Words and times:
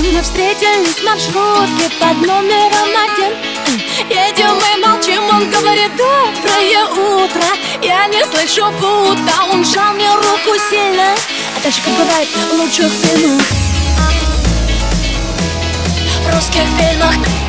не 0.00 0.12
мы 0.12 0.22
встретились 0.22 0.96
в 0.96 1.04
маршрутке 1.04 1.90
под 2.00 2.26
номером 2.26 2.88
один. 3.04 3.32
Едем 4.08 4.56
и 4.56 4.84
молчим, 4.84 5.22
он 5.28 5.50
говорит 5.50 5.90
доброе 5.96 6.84
утро 6.86 7.44
Я 7.82 8.06
не 8.06 8.24
слышу 8.24 8.70
будто 8.80 9.44
он 9.52 9.64
жал 9.64 9.92
мне 9.94 10.10
руку 10.14 10.58
сильно. 10.70 11.14
А 11.56 11.60
дальше, 11.62 11.80
как 11.84 11.94
бывает 11.94 12.28
в 12.28 12.54
лучших 12.54 12.90
фильмах 12.92 13.46
В 16.22 16.34
русских 16.34 16.62
фильмах 16.78 17.47